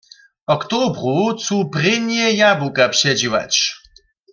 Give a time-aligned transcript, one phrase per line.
[0.47, 3.53] W oktobru chcu prěnje jabłuka předźěłać.